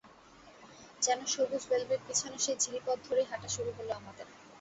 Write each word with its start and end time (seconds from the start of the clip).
যেন 1.01 1.19
সবুজ 1.25 1.63
ভেলভেট 1.69 2.01
বিছানো 2.07 2.37
সেই 2.37 2.57
ঝিরিপথ 2.59 2.97
ধরেই 3.05 3.29
হাঁটা 3.29 3.49
শুরু 3.49 3.71
হলো 3.77 3.91
আমাদের। 3.95 4.27